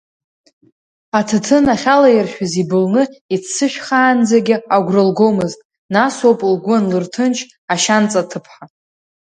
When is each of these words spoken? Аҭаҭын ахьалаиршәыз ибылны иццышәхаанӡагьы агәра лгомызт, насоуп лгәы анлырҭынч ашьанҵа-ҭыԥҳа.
Аҭаҭын 1.19 1.65
ахьалаиршәыз 1.73 2.53
ибылны 2.61 3.03
иццышәхаанӡагьы 3.35 4.55
агәра 4.75 5.03
лгомызт, 5.09 5.59
насоуп 5.93 6.39
лгәы 6.53 6.73
анлырҭынч 6.79 7.37
ашьанҵа-ҭыԥҳа. 7.73 8.65